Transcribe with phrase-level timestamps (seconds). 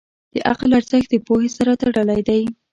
[0.33, 2.41] د عقل ارزښت د پوهې سره تړلی دی.